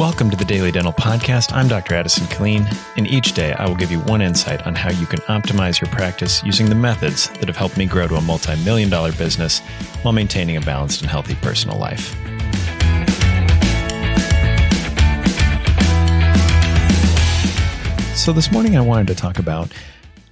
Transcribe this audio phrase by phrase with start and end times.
[0.00, 1.52] Welcome to the Daily Dental Podcast.
[1.52, 1.94] I'm Dr.
[1.94, 5.18] Addison Killeen, and each day I will give you one insight on how you can
[5.28, 8.88] optimize your practice using the methods that have helped me grow to a multi million
[8.88, 9.58] dollar business
[10.00, 12.16] while maintaining a balanced and healthy personal life.
[18.16, 19.70] So, this morning I wanted to talk about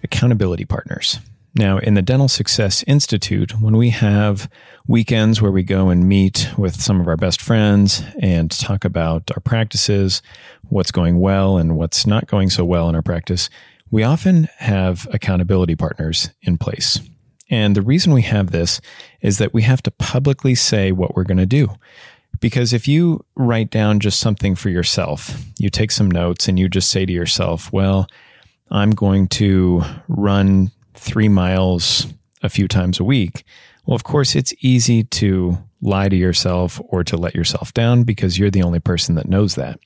[0.03, 1.19] accountability partners.
[1.59, 4.49] Now, in the Dental Success Institute, when we have
[4.87, 9.29] weekends where we go and meet with some of our best friends and talk about
[9.33, 10.23] our practices,
[10.69, 13.51] what's going well and what's not going so well in our practice,
[13.91, 17.01] we often have accountability partners in place.
[17.51, 18.81] And the reason we have this
[19.21, 21.75] is that we have to publicly say what we're going to do.
[22.39, 26.69] Because if you write down just something for yourself, you take some notes and you
[26.69, 28.07] just say to yourself, well,
[28.71, 32.07] I'm going to run three miles
[32.43, 33.45] a few times a week.
[33.87, 38.39] Well, of course, it's easy to lie to yourself or to let yourself down because
[38.39, 39.79] you're the only person that knows that.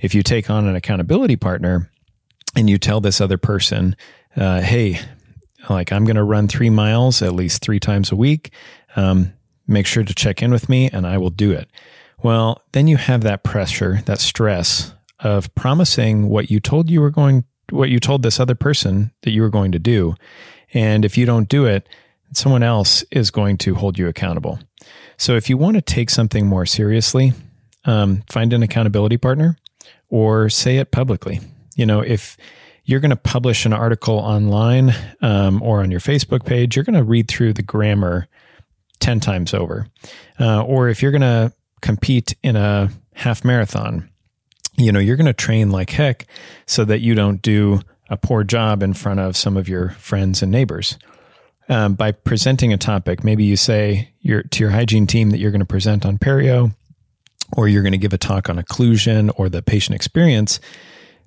[0.00, 1.90] If you take on an accountability partner
[2.56, 3.96] and you tell this other person,
[4.36, 5.00] uh, hey,
[5.70, 8.52] like I'm going to run three miles at least three times a week,
[8.96, 9.32] um,
[9.66, 11.68] make sure to check in with me and I will do it.
[12.22, 17.10] Well, then you have that pressure, that stress of promising what you told you were
[17.10, 20.14] going what you told this other person that you were going to do.
[20.74, 21.88] And if you don't do it,
[22.32, 24.58] someone else is going to hold you accountable.
[25.16, 27.32] So if you want to take something more seriously,
[27.84, 29.56] um, find an accountability partner
[30.08, 31.40] or say it publicly.
[31.76, 32.36] You know, if
[32.84, 36.96] you're going to publish an article online um, or on your Facebook page, you're going
[36.96, 38.28] to read through the grammar
[39.00, 39.86] 10 times over.
[40.40, 44.08] Uh, or if you're going to compete in a half marathon,
[44.78, 46.26] you know, you're going to train like heck
[46.66, 50.42] so that you don't do a poor job in front of some of your friends
[50.42, 50.96] and neighbors.
[51.68, 55.60] Um, by presenting a topic, maybe you say to your hygiene team that you're going
[55.60, 56.74] to present on perio,
[57.56, 60.60] or you're going to give a talk on occlusion or the patient experience.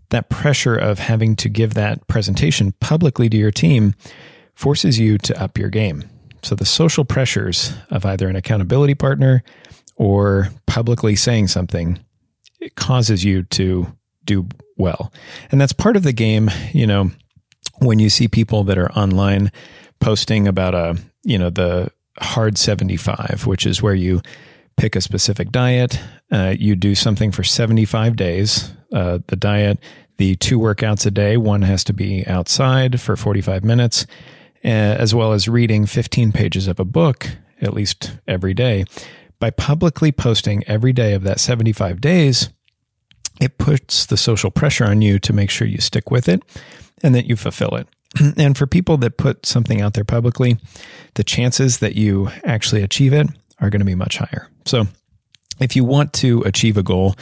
[0.09, 3.93] That pressure of having to give that presentation publicly to your team
[4.55, 6.03] forces you to up your game.
[6.41, 9.43] So the social pressures of either an accountability partner
[9.95, 11.99] or publicly saying something
[12.61, 13.87] it causes you to
[14.23, 15.11] do well.
[15.51, 17.11] And that's part of the game, you know,
[17.79, 19.51] when you see people that are online
[19.99, 24.21] posting about a, you know, the hard 75, which is where you
[24.77, 25.99] pick a specific diet,
[26.31, 29.79] uh, you do something for 75 days, uh, the diet,
[30.17, 34.05] the two workouts a day, one has to be outside for 45 minutes,
[34.63, 37.27] uh, as well as reading 15 pages of a book
[37.59, 38.85] at least every day
[39.41, 42.49] by publicly posting every day of that 75 days,
[43.41, 46.43] it puts the social pressure on you to make sure you stick with it
[47.03, 47.87] and that you fulfill it.
[48.37, 50.57] And for people that put something out there publicly,
[51.15, 53.27] the chances that you actually achieve it
[53.59, 54.47] are going to be much higher.
[54.65, 54.85] So,
[55.59, 57.15] if you want to achieve a goal,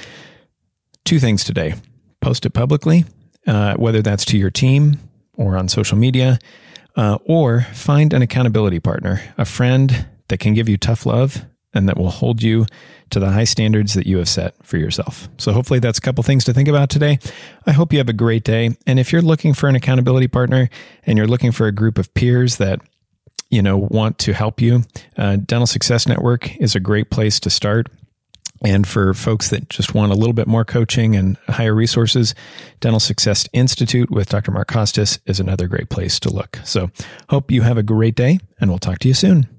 [1.06, 1.76] two things today
[2.22, 3.06] post it publicly,
[3.48, 5.00] uh, whether that's to your team
[5.38, 6.40] or on social media,
[6.98, 11.88] uh, or find an accountability partner, a friend that can give you tough love and
[11.88, 12.66] that will hold you
[13.12, 15.30] to the high standards that you have set for yourself.
[15.38, 17.20] So hopefully that's a couple things to think about today.
[17.66, 18.78] I hope you have a great day.
[18.86, 20.70] And if you're looking for an accountability partner
[21.06, 22.82] and you're looking for a group of peers that
[23.50, 24.84] you know want to help you,
[25.18, 27.88] uh, Dental Success Network is a great place to start.
[28.62, 32.36] And for folks that just want a little bit more coaching and higher resources,
[32.82, 34.52] Dental Success Institute with Dr.
[34.52, 36.60] Mark Costes is another great place to look.
[36.66, 36.92] So
[37.30, 39.59] hope you have a great day and we'll talk to you soon.